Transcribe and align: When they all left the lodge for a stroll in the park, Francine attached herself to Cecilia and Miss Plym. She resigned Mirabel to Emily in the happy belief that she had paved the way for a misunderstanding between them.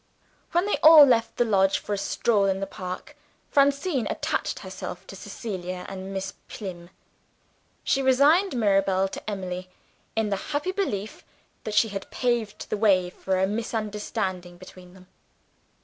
When 0.51 0.65
they 0.65 0.77
all 0.81 1.05
left 1.05 1.37
the 1.37 1.45
lodge 1.45 1.77
for 1.77 1.93
a 1.93 1.97
stroll 1.99 2.45
in 2.45 2.59
the 2.59 2.65
park, 2.65 3.15
Francine 3.51 4.07
attached 4.09 4.57
herself 4.61 5.05
to 5.05 5.15
Cecilia 5.15 5.85
and 5.87 6.11
Miss 6.11 6.33
Plym. 6.47 6.89
She 7.83 8.01
resigned 8.01 8.55
Mirabel 8.55 9.07
to 9.09 9.29
Emily 9.29 9.69
in 10.15 10.29
the 10.29 10.37
happy 10.55 10.71
belief 10.71 11.23
that 11.65 11.75
she 11.75 11.89
had 11.89 12.09
paved 12.09 12.67
the 12.71 12.77
way 12.77 13.11
for 13.11 13.37
a 13.37 13.45
misunderstanding 13.45 14.57
between 14.57 14.95
them. 14.95 15.05